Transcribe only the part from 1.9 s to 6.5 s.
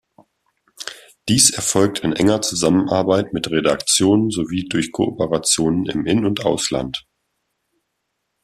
in enger Zusammenarbeit mit Redaktionen sowie durch Kooperationen im In- und